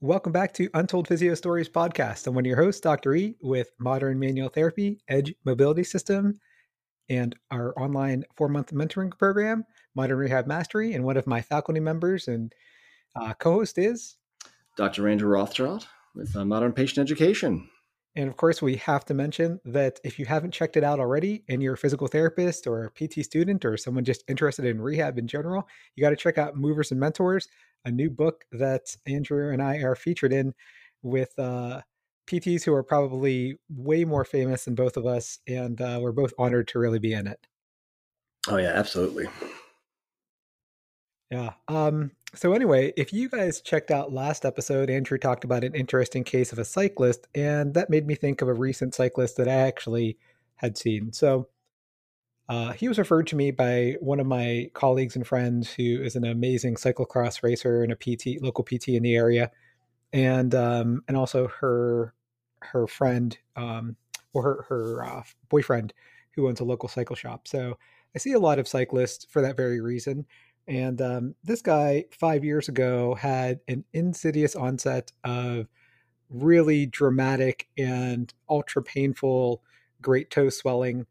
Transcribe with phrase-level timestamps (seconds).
[0.00, 2.28] Welcome back to Untold Physio Stories podcast.
[2.28, 3.16] I'm one of your hosts, Dr.
[3.16, 6.38] E, with Modern Manual Therapy, Edge Mobility System,
[7.08, 9.64] and our online four month mentoring program,
[9.96, 10.94] Modern Rehab Mastery.
[10.94, 12.52] And one of my faculty members and
[13.20, 14.18] uh, co host is
[14.76, 15.08] Dr.
[15.08, 17.68] Andrew Rothschild with uh, Modern Patient Education.
[18.14, 21.42] And of course, we have to mention that if you haven't checked it out already
[21.48, 25.18] and you're a physical therapist or a PT student or someone just interested in rehab
[25.18, 25.66] in general,
[25.96, 27.48] you got to check out Movers and Mentors,
[27.84, 30.54] a new book that Andrew and I are featured in
[31.02, 31.82] with uh,
[32.28, 35.38] PTs who are probably way more famous than both of us.
[35.46, 37.46] And uh, we're both honored to really be in it.
[38.48, 39.26] Oh, yeah, absolutely.
[41.30, 41.52] Yeah.
[41.68, 46.24] Um, so anyway, if you guys checked out last episode, Andrew talked about an interesting
[46.24, 49.52] case of a cyclist, and that made me think of a recent cyclist that I
[49.52, 50.18] actually
[50.56, 51.12] had seen.
[51.12, 51.48] So
[52.48, 56.16] uh, he was referred to me by one of my colleagues and friends who is
[56.16, 59.50] an amazing cyclocross racer and a PT, local PT in the area,
[60.12, 62.14] and um, and also her
[62.60, 63.96] her friend um,
[64.32, 65.92] or her her uh, boyfriend
[66.32, 67.46] who owns a local cycle shop.
[67.46, 67.76] So
[68.14, 70.24] I see a lot of cyclists for that very reason.
[70.66, 75.66] And um, this guy, five years ago, had an insidious onset of
[76.30, 79.62] really dramatic and ultra painful
[80.00, 81.06] great toe swelling.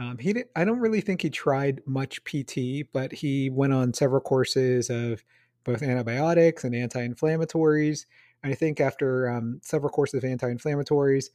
[0.00, 3.92] Um, he did, I don't really think he tried much PT, but he went on
[3.92, 5.22] several courses of
[5.62, 8.06] both antibiotics and anti-inflammatories.
[8.42, 11.26] And I think after um, several courses of anti-inflammatories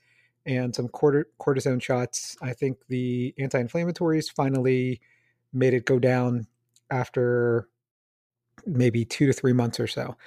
[0.48, 5.00] and some cortisone shots, I think the anti-inflammatories finally
[5.54, 6.48] made it go down
[6.90, 7.68] after
[8.66, 10.18] maybe two to three months or so.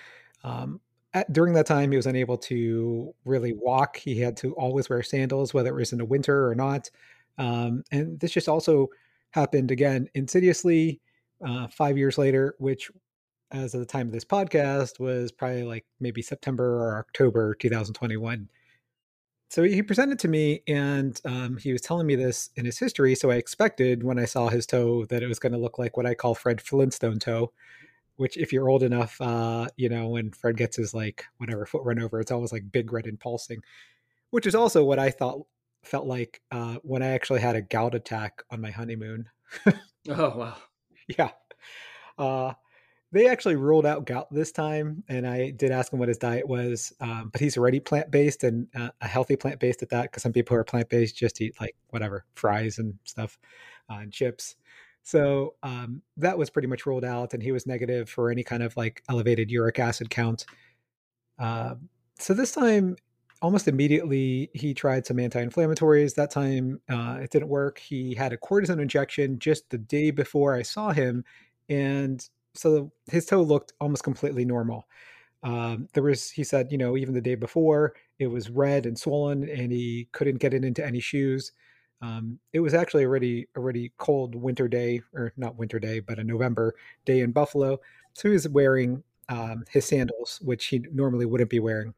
[0.44, 0.80] Um,
[1.12, 3.96] at, during that time, he was unable to really walk.
[3.96, 6.88] He had to always wear sandals, whether it was in the winter or not.
[7.38, 8.88] Um, and this just also
[9.30, 11.00] happened again insidiously
[11.46, 12.90] uh, five years later, which,
[13.50, 18.48] as of the time of this podcast, was probably like maybe September or October 2021
[19.50, 23.14] so he presented to me and um, he was telling me this in his history
[23.14, 25.96] so i expected when i saw his toe that it was going to look like
[25.96, 27.50] what i call fred flintstone toe
[28.16, 31.82] which if you're old enough uh, you know when fred gets his like whatever foot
[31.84, 33.62] run over it's always like big red and pulsing
[34.30, 35.40] which is also what i thought
[35.82, 39.28] felt like uh, when i actually had a gout attack on my honeymoon
[40.08, 40.56] oh wow
[41.18, 41.30] yeah
[42.18, 42.52] uh,
[43.10, 46.46] they actually ruled out gout this time, and I did ask him what his diet
[46.46, 46.92] was.
[47.00, 50.02] Um, but he's already plant based and uh, a healthy plant based at that.
[50.02, 53.38] Because some people who are plant based just eat like whatever fries and stuff
[53.90, 54.56] uh, and chips.
[55.04, 58.62] So um, that was pretty much ruled out, and he was negative for any kind
[58.62, 60.44] of like elevated uric acid count.
[61.38, 61.76] Uh,
[62.18, 62.96] so this time,
[63.42, 66.14] almost immediately, he tried some anti-inflammatories.
[66.14, 67.78] That time, uh, it didn't work.
[67.78, 71.24] He had a cortisone injection just the day before I saw him,
[71.68, 74.88] and so his toe looked almost completely normal.
[75.42, 78.98] Um, there was, he said, you know, even the day before, it was red and
[78.98, 81.52] swollen, and he couldn't get it into any shoes.
[82.02, 86.24] Um, it was actually already already cold winter day, or not winter day, but a
[86.24, 86.74] November
[87.04, 87.78] day in Buffalo.
[88.14, 91.94] So he was wearing um, his sandals, which he normally wouldn't be wearing.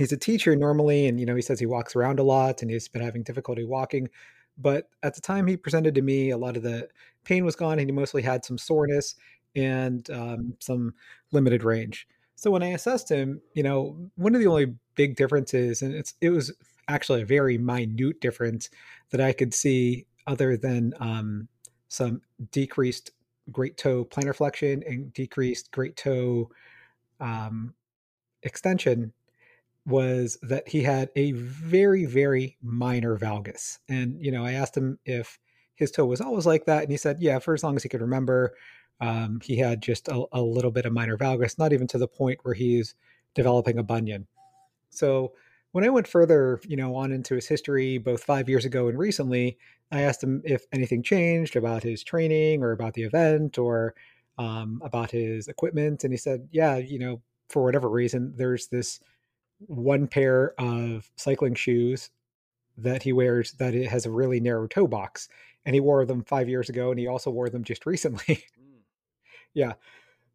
[0.00, 2.70] He's a teacher normally, and you know he says he walks around a lot, and
[2.70, 4.08] he's been having difficulty walking.
[4.56, 6.88] But at the time he presented to me, a lot of the
[7.24, 9.14] pain was gone, and he mostly had some soreness
[9.54, 10.94] and um, some
[11.32, 12.08] limited range.
[12.34, 16.14] So when I assessed him, you know, one of the only big differences, and it's
[16.22, 16.50] it was
[16.88, 18.70] actually a very minute difference
[19.10, 21.46] that I could see, other than um,
[21.88, 23.10] some decreased
[23.52, 26.48] great toe plantar flexion and decreased great toe
[27.20, 27.74] um,
[28.42, 29.12] extension,
[29.86, 33.78] was that he had a very very minor valgus.
[33.88, 35.38] And you know, I asked him if
[35.74, 37.88] his toe was always like that, and he said, yeah, for as long as he
[37.88, 38.54] could remember.
[39.02, 42.06] Um, he had just a, a, little bit of minor valgus, not even to the
[42.06, 42.94] point where he's
[43.34, 44.26] developing a bunion.
[44.90, 45.32] So
[45.72, 48.98] when I went further, you know, on into his history, both five years ago and
[48.98, 49.56] recently,
[49.90, 53.94] I asked him if anything changed about his training or about the event or
[54.38, 59.00] um, about his equipment, and he said, "Yeah, you know, for whatever reason, there's this
[59.66, 62.10] one pair of cycling shoes
[62.78, 65.28] that he wears that it has a really narrow toe box,
[65.64, 68.44] and he wore them five years ago, and he also wore them just recently."
[69.54, 69.74] Yeah.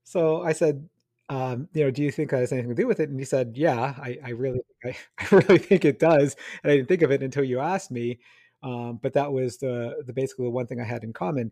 [0.03, 0.87] So I said,
[1.29, 3.09] um, you know, do you think that has anything to do with it?
[3.09, 6.35] And he said, yeah, I, I really, I, I, really think it does.
[6.63, 8.19] And I didn't think of it until you asked me.
[8.63, 11.51] Um, but that was the, the basically the one thing I had in common.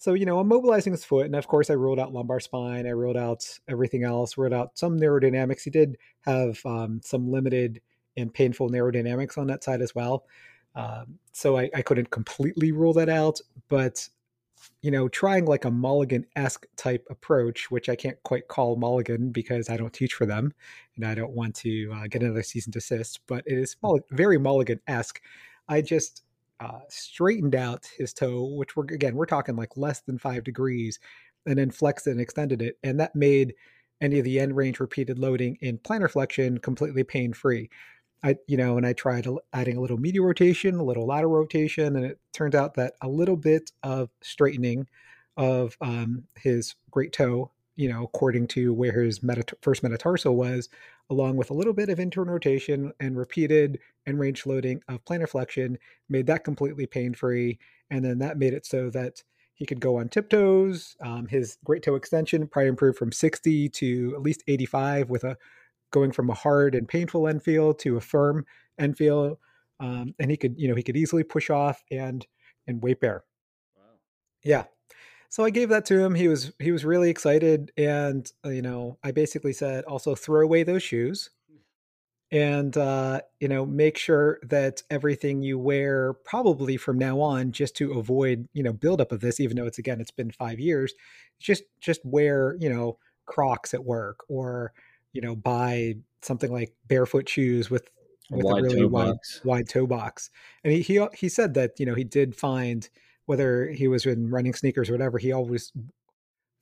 [0.00, 1.26] So, you know, I'm mobilizing his foot.
[1.26, 2.86] And of course, I ruled out lumbar spine.
[2.86, 5.62] I ruled out everything else, ruled out some neurodynamics.
[5.62, 7.82] He did have um, some limited
[8.16, 10.24] and painful neurodynamics on that side as well.
[10.74, 13.42] Um, so I, I couldn't completely rule that out.
[13.68, 14.08] But
[14.80, 19.32] you know, trying like a Mulligan esque type approach, which I can't quite call Mulligan
[19.32, 20.54] because I don't teach for them
[20.96, 23.76] and I don't want to uh, get another cease and desist, but it is
[24.10, 25.20] very Mulligan esque.
[25.68, 26.24] I just
[26.60, 30.98] uh, straightened out his toe, which we're again, we're talking like less than five degrees,
[31.46, 32.78] and then flexed and extended it.
[32.82, 33.54] And that made
[34.00, 37.70] any of the end range repeated loading in plantar flexion completely pain free.
[38.22, 41.96] I, you know, and I tried adding a little medial rotation, a little lateral rotation,
[41.96, 44.86] and it turned out that a little bit of straightening
[45.38, 50.68] of um, his great toe, you know, according to where his meta- first metatarsal was,
[51.08, 55.26] along with a little bit of internal rotation and repeated and range loading of plantar
[55.26, 55.78] flexion,
[56.10, 57.58] made that completely pain free.
[57.88, 59.24] And then that made it so that
[59.54, 60.94] he could go on tiptoes.
[61.00, 65.38] Um, his great toe extension probably improved from 60 to at least 85 with a
[65.90, 68.44] going from a hard and painful end feel to a firm
[68.78, 69.40] end feel.
[69.80, 72.26] Um, and he could, you know, he could easily push off and
[72.66, 73.24] and weight bear.
[73.76, 73.98] Wow.
[74.44, 74.64] Yeah.
[75.30, 76.14] So I gave that to him.
[76.14, 80.42] He was he was really excited, and uh, you know, I basically said, also throw
[80.42, 81.30] away those shoes,
[82.30, 87.76] and uh, you know, make sure that everything you wear, probably from now on, just
[87.76, 89.40] to avoid you know buildup of this.
[89.40, 90.92] Even though it's again, it's been five years,
[91.38, 94.72] just just wear you know Crocs at work or
[95.12, 97.88] you know, buy something like barefoot shoes with
[98.30, 99.40] with a, a really wide box.
[99.44, 100.30] wide toe box.
[100.64, 102.88] And he, he he said that you know he did find
[103.30, 105.72] whether he was in running sneakers or whatever, he always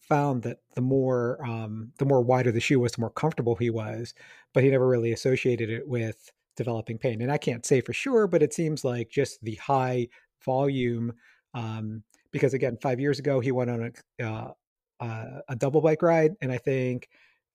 [0.02, 3.70] found that the more um, the more wider the shoe was, the more comfortable he
[3.70, 4.12] was.
[4.52, 7.22] But he never really associated it with developing pain.
[7.22, 10.08] And I can't say for sure, but it seems like just the high
[10.44, 11.14] volume.
[11.54, 14.52] Um, because again, five years ago he went on a uh,
[15.00, 17.08] uh, a double bike ride, and I think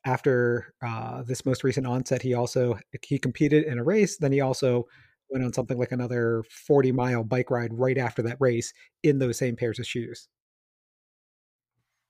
[0.05, 4.17] after uh, this most recent onset, he also he competed in a race.
[4.17, 4.87] Then he also
[5.33, 8.71] went on something like another 40 mile bike ride right after that race
[9.01, 10.29] in those same pairs of shoes.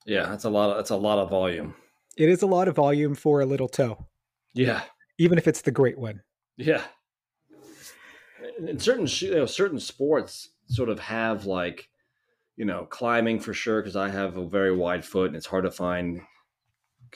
[0.05, 1.73] Yeah, that's a lot of that's a lot of volume.
[2.17, 4.05] It is a lot of volume for a little toe.
[4.53, 4.81] Yeah.
[5.17, 6.21] Even if it's the great one.
[6.57, 6.83] Yeah.
[8.59, 11.89] In certain you know, certain sports sort of have like
[12.57, 15.63] you know climbing for sure because I have a very wide foot and it's hard
[15.63, 16.21] to find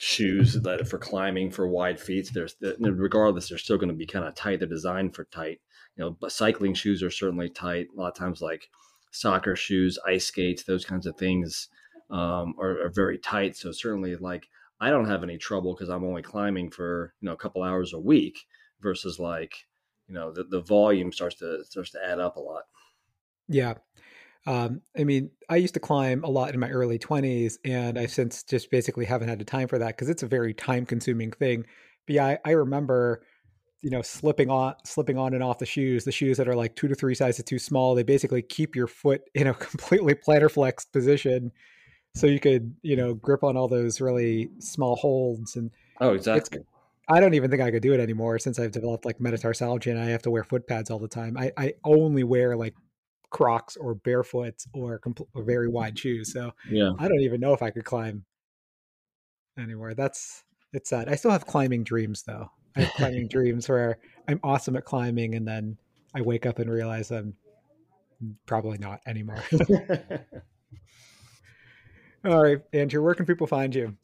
[0.00, 2.30] shoes that for climbing for wide feet.
[2.32, 4.60] There's regardless, they're still going to be kind of tight.
[4.60, 5.60] They're designed for tight.
[5.96, 7.88] You know, but cycling shoes are certainly tight.
[7.92, 8.68] A lot of times, like
[9.10, 11.68] soccer shoes, ice skates, those kinds of things
[12.10, 13.56] um, are, are, very tight.
[13.56, 14.48] So certainly, like
[14.80, 17.92] I don't have any trouble because I'm only climbing for you know a couple hours
[17.92, 18.46] a week
[18.80, 19.66] versus like
[20.06, 22.62] you know the, the volume starts to starts to add up a lot.
[23.48, 23.74] Yeah,
[24.46, 28.06] um, I mean, I used to climb a lot in my early 20s, and I
[28.06, 31.32] since just basically haven't had the time for that because it's a very time consuming
[31.32, 31.66] thing.
[32.06, 33.22] But yeah, I, I, remember,
[33.82, 36.76] you know, slipping on, slipping on and off the shoes, the shoes that are like
[36.76, 37.94] two to three sizes too small.
[37.94, 41.52] They basically keep your foot in a completely plantar flexed position,
[42.14, 45.56] so you could, you know, grip on all those really small holds.
[45.56, 46.60] And oh, exactly.
[47.10, 50.00] I don't even think I could do it anymore since I've developed like metatarsalgia and
[50.00, 51.38] I have to wear foot pads all the time.
[51.38, 52.74] I, I only wear like
[53.30, 56.32] Crocs or barefoot or, compl- or very wide shoes.
[56.32, 56.92] So Yeah.
[56.98, 58.24] I don't even know if I could climb
[59.58, 59.94] anywhere.
[59.94, 61.08] That's it's sad.
[61.08, 62.50] I still have climbing dreams though.
[62.76, 65.76] I have climbing dreams where I'm awesome at climbing, and then
[66.14, 67.34] I wake up and realize I'm
[68.46, 69.42] probably not anymore.
[72.24, 73.96] All right, Andrew, where can people find you?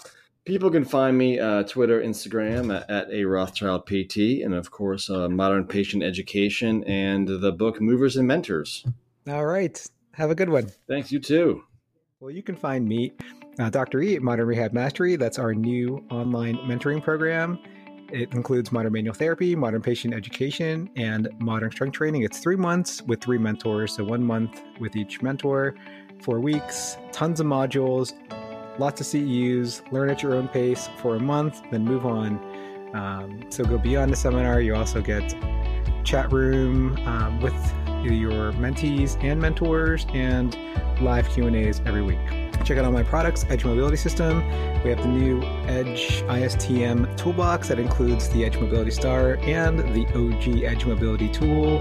[0.44, 5.08] People can find me uh, Twitter, Instagram at, at a Rothschild PT, and of course,
[5.08, 8.84] uh, Modern Patient Education and the book Movers and Mentors.
[9.28, 10.70] All right, have a good one.
[10.88, 11.62] Thanks, you too.
[12.20, 13.12] Well, you can find me,
[13.58, 14.02] uh, Dr.
[14.02, 15.16] E, at Modern Rehab Mastery.
[15.16, 17.58] That's our new online mentoring program.
[18.12, 22.22] It includes modern manual therapy, modern patient education, and modern strength training.
[22.22, 25.74] It's three months with three mentors, so one month with each mentor,
[26.22, 28.12] four weeks, tons of modules,
[28.78, 32.38] lots of CEUs, learn at your own pace for a month, then move on.
[32.94, 34.60] Um, so go beyond the seminar.
[34.60, 35.34] You also get
[36.04, 37.54] chat room um, with
[38.12, 40.56] your mentees and mentors and
[41.00, 42.18] live Q&As every week.
[42.64, 44.38] Check out all my products, Edge Mobility System.
[44.82, 50.06] We have the new Edge ISTM toolbox that includes the Edge Mobility Star and the
[50.14, 51.78] OG Edge Mobility tool,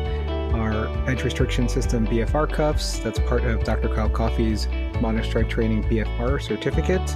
[0.54, 3.00] our Edge Restriction System BFR cuffs.
[3.00, 3.90] That's part of Dr.
[3.90, 4.68] Kyle Coffey's
[5.00, 7.16] Modern Strength Training BFR certificate.